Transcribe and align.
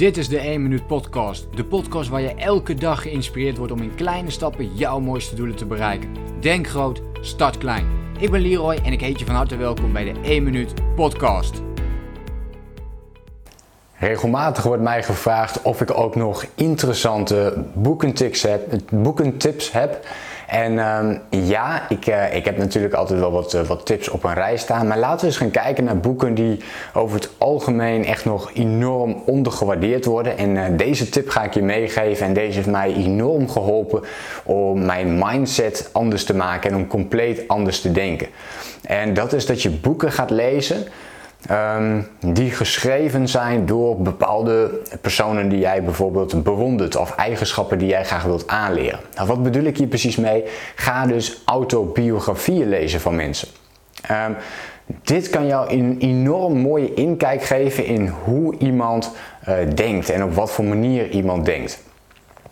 Dit 0.00 0.16
is 0.16 0.28
de 0.28 0.38
1 0.38 0.62
Minuut 0.62 0.86
Podcast. 0.86 1.46
De 1.54 1.64
podcast 1.64 2.08
waar 2.08 2.20
je 2.20 2.34
elke 2.34 2.74
dag 2.74 3.02
geïnspireerd 3.02 3.56
wordt 3.56 3.72
om 3.72 3.82
in 3.82 3.94
kleine 3.94 4.30
stappen 4.30 4.74
jouw 4.74 5.00
mooiste 5.00 5.34
doelen 5.34 5.56
te 5.56 5.66
bereiken. 5.66 6.08
Denk 6.40 6.68
groot, 6.68 7.02
start 7.20 7.58
klein. 7.58 7.86
Ik 8.18 8.30
ben 8.30 8.40
Leroy 8.40 8.74
en 8.74 8.92
ik 8.92 9.00
heet 9.00 9.18
je 9.18 9.24
van 9.24 9.34
harte 9.34 9.56
welkom 9.56 9.92
bij 9.92 10.12
de 10.12 10.20
1 10.20 10.42
Minuut 10.42 10.74
Podcast. 10.94 11.62
Regelmatig 13.92 14.64
wordt 14.64 14.82
mij 14.82 15.02
gevraagd 15.02 15.62
of 15.62 15.80
ik 15.80 15.98
ook 15.98 16.14
nog 16.14 16.46
interessante 16.54 17.64
heb. 18.40 18.82
Boekentips 18.90 19.72
heb. 19.72 20.06
En 20.50 20.78
um, 20.78 21.20
ja, 21.28 21.88
ik, 21.88 22.06
uh, 22.06 22.34
ik 22.34 22.44
heb 22.44 22.56
natuurlijk 22.56 22.94
altijd 22.94 23.20
wel 23.20 23.30
wat, 23.30 23.54
uh, 23.54 23.60
wat 23.60 23.86
tips 23.86 24.08
op 24.08 24.24
een 24.24 24.34
rij 24.34 24.56
staan. 24.56 24.86
Maar 24.86 24.98
laten 24.98 25.20
we 25.20 25.26
eens 25.26 25.36
gaan 25.36 25.50
kijken 25.50 25.84
naar 25.84 25.98
boeken 25.98 26.34
die 26.34 26.60
over 26.94 27.16
het 27.16 27.30
algemeen 27.38 28.04
echt 28.04 28.24
nog 28.24 28.50
enorm 28.54 29.22
ondergewaardeerd 29.26 30.04
worden. 30.04 30.38
En 30.38 30.56
uh, 30.56 30.64
deze 30.70 31.08
tip 31.08 31.28
ga 31.28 31.42
ik 31.42 31.54
je 31.54 31.62
meegeven. 31.62 32.26
En 32.26 32.32
deze 32.32 32.54
heeft 32.54 32.70
mij 32.70 32.94
enorm 32.94 33.48
geholpen 33.48 34.02
om 34.44 34.84
mijn 34.84 35.18
mindset 35.18 35.88
anders 35.92 36.24
te 36.24 36.34
maken 36.34 36.70
en 36.70 36.76
om 36.76 36.86
compleet 36.86 37.48
anders 37.48 37.80
te 37.80 37.92
denken. 37.92 38.28
En 38.82 39.14
dat 39.14 39.32
is 39.32 39.46
dat 39.46 39.62
je 39.62 39.70
boeken 39.70 40.12
gaat 40.12 40.30
lezen 40.30 40.86
Um, 41.50 42.06
die 42.34 42.50
geschreven 42.50 43.28
zijn 43.28 43.66
door 43.66 43.96
bepaalde 43.96 44.80
personen 45.00 45.48
die 45.48 45.58
jij 45.58 45.82
bijvoorbeeld 45.82 46.42
bewondert 46.42 46.96
of 46.96 47.14
eigenschappen 47.14 47.78
die 47.78 47.88
jij 47.88 48.04
graag 48.04 48.22
wilt 48.22 48.46
aanleren. 48.46 49.00
Nou, 49.14 49.28
wat 49.28 49.42
bedoel 49.42 49.62
ik 49.62 49.76
hier 49.76 49.86
precies 49.86 50.16
mee? 50.16 50.44
Ga 50.74 51.06
dus 51.06 51.42
autobiografieën 51.44 52.68
lezen 52.68 53.00
van 53.00 53.16
mensen. 53.16 53.48
Um, 54.10 54.36
dit 55.02 55.30
kan 55.30 55.46
jou 55.46 55.70
een 55.70 55.96
enorm 55.98 56.56
mooie 56.56 56.94
inkijk 56.94 57.42
geven 57.42 57.84
in 57.84 58.14
hoe 58.24 58.58
iemand 58.58 59.12
uh, 59.48 59.54
denkt 59.74 60.10
en 60.10 60.24
op 60.24 60.34
wat 60.34 60.50
voor 60.50 60.64
manier 60.64 61.10
iemand 61.10 61.44
denkt. 61.44 61.82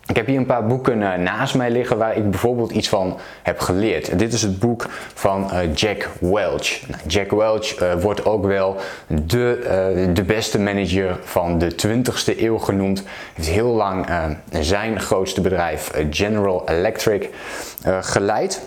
Ik 0.09 0.15
heb 0.15 0.25
hier 0.25 0.37
een 0.37 0.45
paar 0.45 0.65
boeken 0.65 1.01
uh, 1.01 1.13
naast 1.13 1.55
mij 1.55 1.71
liggen 1.71 1.97
waar 1.97 2.17
ik 2.17 2.29
bijvoorbeeld 2.29 2.71
iets 2.71 2.89
van 2.89 3.17
heb 3.43 3.59
geleerd. 3.59 4.19
Dit 4.19 4.33
is 4.33 4.41
het 4.41 4.59
boek 4.59 4.85
van 5.13 5.49
uh, 5.53 5.75
Jack 5.75 6.09
Welch. 6.19 6.87
Nou, 6.87 7.01
Jack 7.07 7.31
Welch 7.31 7.81
uh, 7.81 7.93
wordt 7.93 8.25
ook 8.25 8.45
wel 8.45 8.75
de, 9.07 10.09
de 10.13 10.23
beste 10.23 10.59
manager 10.59 11.19
van 11.23 11.57
de 11.57 11.75
20ste 11.87 12.39
eeuw 12.39 12.57
genoemd. 12.57 12.97
Hij 12.99 13.07
heeft 13.33 13.49
heel 13.49 13.69
lang 13.69 14.05
zijn 14.59 14.99
grootste 14.99 15.41
bedrijf 15.41 15.91
General 16.09 16.69
Electric 16.69 17.29
geleid. 18.01 18.61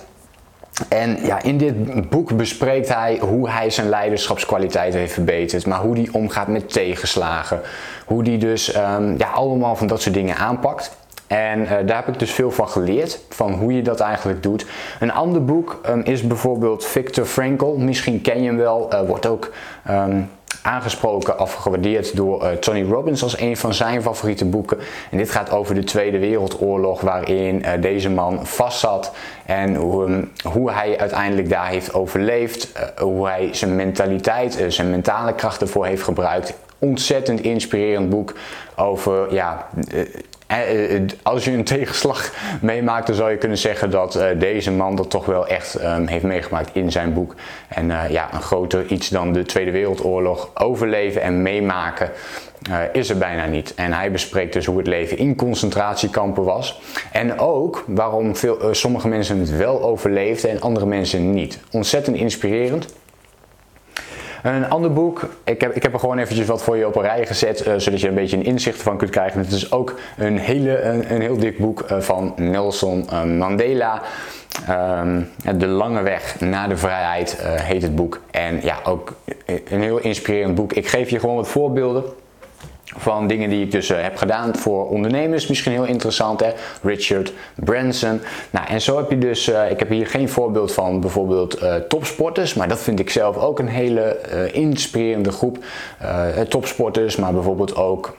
En 0.88 1.18
ja, 1.24 1.42
in 1.42 1.58
dit 1.58 2.10
boek 2.10 2.36
bespreekt 2.36 2.94
hij 2.94 3.18
hoe 3.20 3.50
hij 3.50 3.70
zijn 3.70 3.88
leiderschapskwaliteit 3.88 4.94
heeft 4.94 5.12
verbeterd, 5.12 5.66
maar 5.66 5.80
hoe 5.80 5.94
hij 5.94 6.08
omgaat 6.12 6.48
met 6.48 6.72
tegenslagen. 6.72 7.60
Hoe 8.04 8.22
hij 8.22 8.38
dus 8.38 8.76
um, 8.76 9.14
ja, 9.18 9.28
allemaal 9.28 9.76
van 9.76 9.86
dat 9.86 10.02
soort 10.02 10.14
dingen 10.14 10.36
aanpakt. 10.36 11.00
En 11.32 11.60
uh, 11.60 11.70
daar 11.86 11.96
heb 11.96 12.08
ik 12.08 12.18
dus 12.18 12.30
veel 12.32 12.50
van 12.50 12.68
geleerd, 12.68 13.20
van 13.28 13.52
hoe 13.52 13.74
je 13.74 13.82
dat 13.82 14.00
eigenlijk 14.00 14.42
doet. 14.42 14.66
Een 15.00 15.12
ander 15.12 15.44
boek 15.44 15.80
um, 15.88 16.00
is 16.00 16.22
bijvoorbeeld 16.26 16.84
Viktor 16.84 17.24
Frankl. 17.24 17.74
Misschien 17.76 18.20
ken 18.20 18.42
je 18.42 18.46
hem 18.46 18.56
wel, 18.56 18.88
uh, 18.92 19.00
wordt 19.00 19.26
ook 19.26 19.50
um, 19.90 20.30
aangesproken 20.62 21.40
of 21.40 21.54
gewaardeerd 21.54 22.16
door 22.16 22.42
uh, 22.42 22.50
Tony 22.50 22.82
Robbins 22.82 23.22
als 23.22 23.40
een 23.40 23.56
van 23.56 23.74
zijn 23.74 24.02
favoriete 24.02 24.44
boeken. 24.44 24.78
En 25.10 25.18
dit 25.18 25.30
gaat 25.30 25.50
over 25.50 25.74
de 25.74 25.84
Tweede 25.84 26.18
Wereldoorlog, 26.18 27.00
waarin 27.00 27.64
deze 27.80 28.10
man 28.10 28.46
vastzat 28.46 29.12
en 29.46 29.74
hoe, 29.74 30.24
hoe, 30.52 30.72
hij 30.72 30.98
uiteindelijk 30.98 31.48
daar 31.48 31.68
heeft 31.68 31.94
overleefd, 31.94 32.72
hoe 32.98 33.26
hij 33.26 33.48
zijn 33.52 33.76
mentaliteit, 33.76 34.64
zijn 34.68 34.90
mentale 34.90 35.34
krachten 35.34 35.68
voor 35.68 35.86
heeft 35.86 36.02
gebruikt. 36.02 36.54
Ontzettend 36.84 37.40
inspirerend 37.40 38.10
boek 38.10 38.34
over 38.76 39.34
ja, 39.34 39.68
eh, 40.46 40.94
eh, 40.94 41.02
als 41.22 41.44
je 41.44 41.50
een 41.50 41.64
tegenslag 41.64 42.32
meemaakt, 42.60 43.06
dan 43.06 43.16
zou 43.16 43.30
je 43.30 43.36
kunnen 43.36 43.58
zeggen 43.58 43.90
dat 43.90 44.18
deze 44.38 44.70
man 44.70 44.96
dat 44.96 45.10
toch 45.10 45.26
wel 45.26 45.46
echt 45.46 45.82
um, 45.82 46.06
heeft 46.06 46.24
meegemaakt 46.24 46.70
in 46.72 46.92
zijn 46.92 47.14
boek. 47.14 47.34
En 47.68 47.86
ja, 48.10 48.28
een 48.32 48.42
groter 48.42 48.86
iets 48.86 49.08
dan 49.08 49.32
de 49.32 49.42
Tweede 49.42 49.70
Wereldoorlog 49.70 50.50
overleven 50.54 51.22
en 51.22 51.42
meemaken 51.42 52.10
is 52.92 53.10
er 53.10 53.18
bijna 53.18 53.46
niet. 53.46 53.74
En 53.74 53.92
hij 53.92 54.10
bespreekt 54.10 54.52
dus 54.52 54.66
hoe 54.66 54.78
het 54.78 54.86
leven 54.86 55.18
in 55.18 55.36
concentratiekampen 55.36 56.44
was. 56.44 56.80
En 57.12 57.38
ook 57.38 57.84
waarom 57.86 58.36
veel, 58.36 58.58
sommige 58.70 59.08
mensen 59.08 59.38
het 59.38 59.56
wel 59.56 59.82
overleefden 59.82 60.50
en 60.50 60.60
andere 60.60 60.86
mensen 60.86 61.32
niet. 61.32 61.58
Ontzettend 61.70 62.16
inspirerend. 62.16 62.86
Een 64.42 64.68
ander 64.68 64.92
boek, 64.92 65.28
ik 65.44 65.60
heb, 65.60 65.74
ik 65.74 65.82
heb 65.82 65.92
er 65.92 65.98
gewoon 65.98 66.18
eventjes 66.18 66.46
wat 66.46 66.62
voor 66.62 66.76
je 66.76 66.86
op 66.86 66.96
een 66.96 67.02
rij 67.02 67.26
gezet, 67.26 67.66
uh, 67.66 67.74
zodat 67.76 68.00
je 68.00 68.08
een 68.08 68.14
beetje 68.14 68.36
een 68.36 68.44
inzicht 68.44 68.82
van 68.82 68.96
kunt 68.96 69.10
krijgen. 69.10 69.40
Het 69.40 69.52
is 69.52 69.72
ook 69.72 69.94
een, 70.16 70.38
hele, 70.38 70.82
een, 70.82 71.20
heel 71.20 71.38
dik 71.38 71.58
boek 71.58 71.90
uh, 71.90 71.98
van 71.98 72.32
Nelson 72.36 73.06
uh, 73.12 73.24
Mandela. 73.24 74.02
Um, 75.00 75.28
de 75.58 75.66
Lange 75.66 76.02
Weg 76.02 76.40
naar 76.40 76.68
de 76.68 76.76
Vrijheid 76.76 77.36
heet 77.42 77.82
het 77.82 77.94
boek. 77.94 78.20
En 78.30 78.60
ja, 78.62 78.76
ook 78.84 79.14
een 79.68 79.82
heel 79.82 79.98
inspirerend 79.98 80.54
boek. 80.54 80.72
Ik 80.72 80.88
geef 80.88 81.10
je 81.10 81.18
gewoon 81.18 81.36
wat 81.36 81.48
voorbeelden 81.48 82.04
van 82.96 83.26
dingen 83.26 83.50
die 83.50 83.64
ik 83.64 83.70
dus 83.70 83.90
uh, 83.90 84.02
heb 84.02 84.16
gedaan 84.16 84.56
voor 84.56 84.88
ondernemers. 84.88 85.46
Misschien 85.46 85.72
heel 85.72 85.84
interessant 85.84 86.40
hè. 86.40 86.52
Richard 86.82 87.32
Branson. 87.54 88.20
Nou 88.50 88.66
en 88.66 88.80
zo 88.80 88.96
heb 88.96 89.10
je 89.10 89.18
dus, 89.18 89.48
uh, 89.48 89.70
ik 89.70 89.78
heb 89.78 89.88
hier 89.88 90.06
geen 90.06 90.28
voorbeeld 90.28 90.72
van 90.72 91.00
bijvoorbeeld 91.00 91.62
uh, 91.62 91.74
topsporters. 91.74 92.54
Maar 92.54 92.68
dat 92.68 92.80
vind 92.80 93.00
ik 93.00 93.10
zelf 93.10 93.36
ook 93.36 93.58
een 93.58 93.68
hele 93.68 94.18
inspirerende 94.52 95.32
groep. 95.32 95.58
topsporters, 96.48 97.16
maar 97.16 97.32
bijvoorbeeld 97.32 97.76
ook 97.76 98.14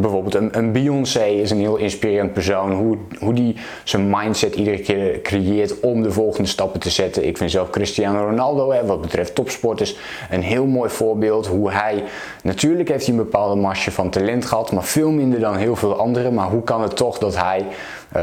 bijvoorbeeld 0.00 0.34
een, 0.34 0.58
een 0.58 0.72
Beyoncé 0.72 1.24
is 1.24 1.50
een 1.50 1.58
heel 1.58 1.76
inspirerend 1.76 2.32
persoon. 2.32 2.72
Hoe, 2.72 2.96
hoe 3.18 3.32
die 3.32 3.56
zijn 3.84 4.10
mindset 4.10 4.54
iedere 4.54 4.78
keer 4.78 5.20
creëert 5.20 5.80
om 5.80 6.02
de 6.02 6.12
volgende 6.12 6.48
stappen 6.48 6.80
te 6.80 6.90
zetten. 6.90 7.26
Ik 7.26 7.36
vind 7.36 7.50
zelf 7.50 7.70
Cristiano 7.70 8.24
Ronaldo, 8.24 8.72
hè, 8.72 8.86
wat 8.86 9.00
betreft 9.00 9.34
topsporters, 9.34 9.96
een 10.30 10.42
heel 10.42 10.66
mooi 10.66 10.90
voorbeeld. 10.90 11.46
Hoe 11.46 11.70
hij, 11.70 12.04
natuurlijk 12.42 12.88
heeft 12.88 13.06
hij 13.06 13.14
een 13.14 13.22
bepaalde 13.22 13.60
masje 13.60 13.90
van 13.90 14.10
talent 14.10 14.44
gehad, 14.44 14.72
maar 14.72 14.84
veel 14.84 15.10
minder 15.10 15.40
dan 15.40 15.56
heel 15.56 15.76
veel 15.76 15.94
anderen. 15.94 16.34
Maar 16.34 16.48
hoe 16.48 16.62
kan 16.62 16.82
het 16.82 16.96
toch 16.96 17.18
dat 17.18 17.36
hij 17.36 17.66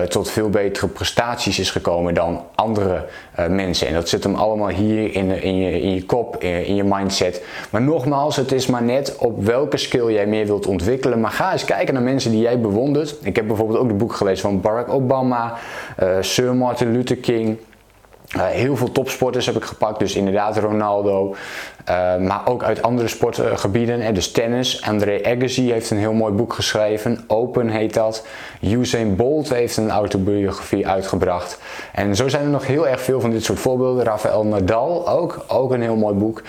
tot 0.09 0.29
veel 0.29 0.49
betere 0.49 0.87
prestaties 0.87 1.59
is 1.59 1.71
gekomen 1.71 2.13
dan 2.13 2.43
andere 2.55 3.05
uh, 3.39 3.47
mensen. 3.47 3.87
En 3.87 3.93
dat 3.93 4.09
zit 4.09 4.23
hem 4.23 4.35
allemaal 4.35 4.67
hier 4.67 5.15
in, 5.15 5.41
in, 5.41 5.55
je, 5.55 5.81
in 5.81 5.93
je 5.93 6.05
kop, 6.05 6.43
in, 6.43 6.65
in, 6.65 6.75
je 6.75 6.83
mindset. 6.83 7.43
Maar 7.69 7.81
nogmaals, 7.81 8.35
het 8.35 8.51
is 8.51 8.67
maar 8.67 8.83
net 8.83 9.15
op 9.17 9.43
welke 9.43 9.77
skill 9.77 10.11
jij 10.11 10.27
meer 10.27 10.45
wilt 10.45 10.65
ontwikkelen. 10.65 11.19
Maar 11.19 11.31
ga 11.31 11.51
eens 11.51 11.65
kijken 11.65 11.93
naar 11.93 12.03
mensen 12.03 12.31
die 12.31 12.41
jij 12.41 12.59
bewondert. 12.59 13.15
Ik 13.21 13.35
heb 13.35 13.47
bijvoorbeeld 13.47 13.79
ook 13.79 13.87
de 13.87 13.93
boek 13.93 14.13
gelezen 14.13 14.49
van 14.49 14.61
Barack 14.61 14.89
Obama, 14.89 15.53
Sir 16.19 16.55
Martin 16.55 16.91
Luther 16.91 17.17
King. 17.17 17.57
Uh, 18.35 18.45
heel 18.45 18.75
veel 18.75 18.91
topsporters 18.91 19.45
heb 19.45 19.55
ik 19.55 19.63
gepakt, 19.63 19.99
dus 19.99 20.15
inderdaad 20.15 20.57
Ronaldo, 20.57 21.35
uh, 21.89 22.17
maar 22.17 22.41
ook 22.45 22.63
uit 22.63 22.81
andere 22.81 23.07
sportgebieden, 23.07 24.01
uh, 24.01 24.13
dus 24.13 24.31
tennis. 24.31 24.81
André 24.81 25.19
Agassi 25.23 25.71
heeft 25.71 25.91
een 25.91 25.97
heel 25.97 26.13
mooi 26.13 26.33
boek 26.33 26.53
geschreven, 26.53 27.23
Open 27.27 27.69
heet 27.69 27.93
dat. 27.93 28.25
Usain 28.61 29.15
Bolt 29.15 29.49
heeft 29.49 29.77
een 29.77 29.89
autobiografie 29.89 30.87
uitgebracht. 30.87 31.59
En 31.91 32.15
zo 32.15 32.27
zijn 32.27 32.43
er 32.43 32.49
nog 32.49 32.67
heel 32.67 32.87
erg 32.87 33.01
veel 33.01 33.21
van 33.21 33.29
dit 33.29 33.43
soort 33.43 33.59
voorbeelden. 33.59 34.03
Rafael 34.03 34.45
Nadal 34.45 35.09
ook, 35.09 35.45
ook 35.47 35.71
een 35.71 35.81
heel 35.81 35.95
mooi 35.95 36.15
boek. 36.15 36.41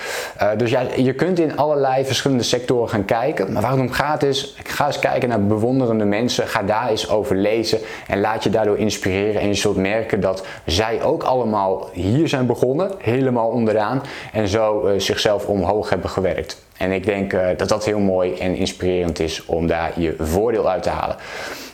Uh, 0.43 0.49
dus 0.57 0.71
ja, 0.71 0.83
je 0.97 1.15
kunt 1.15 1.39
in 1.39 1.57
allerlei 1.57 2.05
verschillende 2.05 2.43
sectoren 2.43 2.89
gaan 2.89 3.05
kijken. 3.05 3.53
Maar 3.53 3.63
waar 3.63 3.71
het 3.71 3.81
om 3.81 3.91
gaat 3.91 4.23
is, 4.23 4.57
ga 4.65 4.87
eens 4.87 4.99
kijken 4.99 5.29
naar 5.29 5.47
bewonderende 5.47 6.05
mensen. 6.05 6.47
Ga 6.47 6.63
daar 6.63 6.89
eens 6.89 7.11
over 7.11 7.37
lezen 7.37 7.79
en 8.07 8.21
laat 8.21 8.45
je 8.45 8.51
daardoor 8.51 8.79
inspireren. 8.79 9.41
En 9.41 9.49
je 9.49 9.55
zult 9.55 9.77
merken 9.77 10.21
dat 10.21 10.47
zij 10.65 11.03
ook 11.03 11.23
allemaal 11.23 11.76
hier 11.93 12.29
zijn 12.29 12.47
begonnen, 12.47 12.91
helemaal 12.99 13.49
onderaan. 13.49 14.03
En 14.33 14.49
zo 14.49 14.87
uh, 14.89 15.01
zichzelf 15.01 15.47
omhoog 15.47 15.91
hebben 15.91 16.11
gewerkt. 16.11 16.66
En 16.79 16.93
ik 16.93 17.05
denk 17.05 17.33
uh, 17.33 17.47
dat 17.57 17.69
dat 17.69 17.85
heel 17.85 17.99
mooi 17.99 18.35
en 18.35 18.55
inspirerend 18.55 19.21
is 19.21 19.45
om 19.45 19.67
daar 19.67 20.01
je 20.01 20.15
voordeel 20.19 20.71
uit 20.71 20.83
te 20.83 20.91
halen. 20.91 21.17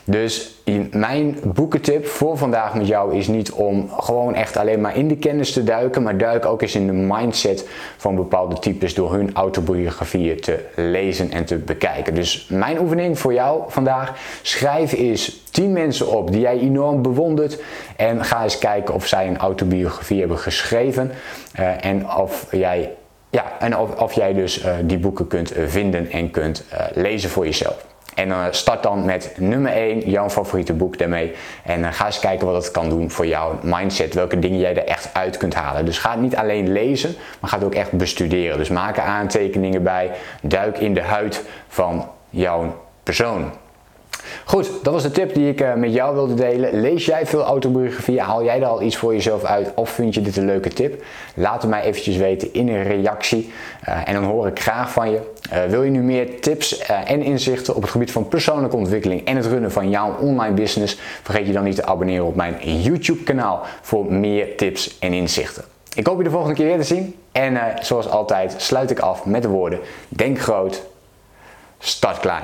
Dus 0.05 0.61
mijn 0.91 1.37
boekentip 1.43 2.07
voor 2.07 2.37
vandaag 2.37 2.75
met 2.75 2.87
jou 2.87 3.15
is 3.15 3.27
niet 3.27 3.51
om 3.51 3.89
gewoon 3.89 4.35
echt 4.35 4.57
alleen 4.57 4.81
maar 4.81 4.97
in 4.97 5.07
de 5.07 5.15
kennis 5.15 5.53
te 5.53 5.63
duiken, 5.63 6.03
maar 6.03 6.17
duik 6.17 6.45
ook 6.45 6.61
eens 6.61 6.75
in 6.75 6.87
de 6.87 6.93
mindset 6.93 7.67
van 7.97 8.15
bepaalde 8.15 8.59
types 8.59 8.93
door 8.93 9.13
hun 9.13 9.29
autobiografieën 9.33 10.41
te 10.41 10.59
lezen 10.75 11.31
en 11.31 11.45
te 11.45 11.57
bekijken. 11.57 12.15
Dus 12.15 12.47
mijn 12.49 12.79
oefening 12.79 13.19
voor 13.19 13.33
jou 13.33 13.63
vandaag, 13.67 14.13
schrijf 14.41 14.91
eens 14.91 15.43
10 15.51 15.73
mensen 15.73 16.07
op 16.07 16.31
die 16.31 16.41
jij 16.41 16.59
enorm 16.59 17.01
bewondert 17.01 17.61
en 17.95 18.25
ga 18.25 18.43
eens 18.43 18.57
kijken 18.57 18.93
of 18.93 19.07
zij 19.07 19.27
een 19.27 19.37
autobiografie 19.37 20.19
hebben 20.19 20.39
geschreven 20.39 21.11
uh, 21.59 21.85
en 21.85 22.09
of 22.09 22.47
jij 22.51 22.91
ja, 23.33 23.59
en 23.59 23.77
of, 23.77 24.01
of 24.01 24.13
jij 24.13 24.33
dus 24.33 24.65
uh, 24.65 24.73
die 24.83 24.97
boeken 24.97 25.27
kunt 25.27 25.53
vinden 25.65 26.11
en 26.11 26.31
kunt 26.31 26.65
uh, 26.73 26.79
lezen 26.93 27.29
voor 27.29 27.45
jezelf. 27.45 27.85
En 28.15 28.53
start 28.53 28.83
dan 28.83 29.05
met 29.05 29.33
nummer 29.37 29.71
1, 29.71 30.09
jouw 30.09 30.29
favoriete 30.29 30.73
boek 30.73 30.97
daarmee. 30.97 31.33
En 31.63 31.93
ga 31.93 32.05
eens 32.05 32.19
kijken 32.19 32.47
wat 32.47 32.63
het 32.63 32.71
kan 32.71 32.89
doen 32.89 33.11
voor 33.11 33.27
jouw 33.27 33.59
mindset. 33.61 34.13
Welke 34.13 34.39
dingen 34.39 34.59
jij 34.59 34.75
er 34.75 34.85
echt 34.85 35.09
uit 35.13 35.37
kunt 35.37 35.53
halen. 35.53 35.85
Dus 35.85 35.97
ga 35.97 36.11
het 36.11 36.21
niet 36.21 36.35
alleen 36.35 36.71
lezen, 36.71 37.15
maar 37.39 37.49
ga 37.49 37.57
het 37.57 37.65
ook 37.65 37.75
echt 37.75 37.91
bestuderen. 37.91 38.57
Dus 38.57 38.69
maak 38.69 38.97
er 38.97 39.03
aantekeningen 39.03 39.83
bij. 39.83 40.11
Duik 40.41 40.77
in 40.77 40.93
de 40.93 41.01
huid 41.01 41.43
van 41.67 42.09
jouw 42.29 42.83
persoon. 43.03 43.51
Goed, 44.45 44.69
dat 44.83 44.93
was 44.93 45.03
de 45.03 45.11
tip 45.11 45.33
die 45.33 45.49
ik 45.49 45.61
uh, 45.61 45.73
met 45.73 45.93
jou 45.93 46.13
wilde 46.15 46.33
delen. 46.33 46.81
Lees 46.81 47.05
jij 47.05 47.25
veel 47.25 47.43
autobiografie? 47.43 48.21
Haal 48.21 48.43
jij 48.43 48.61
er 48.61 48.65
al 48.65 48.81
iets 48.81 48.97
voor 48.97 49.13
jezelf 49.13 49.43
uit? 49.43 49.71
Of 49.75 49.89
vind 49.89 50.13
je 50.13 50.21
dit 50.21 50.37
een 50.37 50.45
leuke 50.45 50.69
tip? 50.69 51.03
Laat 51.35 51.61
het 51.61 51.71
mij 51.71 51.81
eventjes 51.81 52.17
weten 52.17 52.53
in 52.53 52.67
een 52.67 52.83
reactie. 52.83 53.53
Uh, 53.89 54.07
en 54.07 54.13
dan 54.13 54.23
hoor 54.23 54.47
ik 54.47 54.59
graag 54.59 54.91
van 54.91 55.11
je. 55.11 55.19
Uh, 55.53 55.63
wil 55.63 55.83
je 55.83 55.91
nu 55.91 56.01
meer 56.01 56.41
tips 56.41 56.77
en 57.05 57.21
inzichten 57.21 57.75
op 57.75 57.81
het 57.81 57.91
gebied 57.91 58.11
van 58.11 58.27
persoonlijke 58.27 58.75
ontwikkeling 58.75 59.25
en 59.25 59.35
het 59.35 59.45
runnen 59.45 59.71
van 59.71 59.89
jouw 59.89 60.15
online 60.19 60.53
business? 60.53 60.99
Vergeet 61.23 61.47
je 61.47 61.53
dan 61.53 61.63
niet 61.63 61.75
te 61.75 61.85
abonneren 61.85 62.25
op 62.25 62.35
mijn 62.35 62.81
YouTube 62.81 63.23
kanaal 63.23 63.61
voor 63.81 64.13
meer 64.13 64.57
tips 64.57 64.99
en 64.99 65.13
inzichten. 65.13 65.63
Ik 65.95 66.07
hoop 66.07 66.17
je 66.17 66.23
de 66.23 66.29
volgende 66.29 66.55
keer 66.55 66.65
weer 66.65 66.77
te 66.77 66.83
zien. 66.83 67.15
En 67.31 67.59
zoals 67.81 68.09
altijd 68.09 68.55
sluit 68.57 68.91
ik 68.91 68.99
af 68.99 69.25
met 69.25 69.41
de 69.41 69.47
woorden: 69.47 69.79
Denk 70.09 70.39
groot, 70.39 70.83
start 71.79 72.19
klein. 72.19 72.43